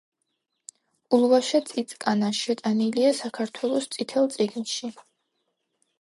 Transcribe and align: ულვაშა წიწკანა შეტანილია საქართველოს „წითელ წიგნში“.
ულვაშა 1.17 1.61
წიწკანა 1.67 2.31
შეტანილია 2.39 3.13
საქართველოს 3.21 3.89
„წითელ 3.97 4.29
წიგნში“. 4.39 4.95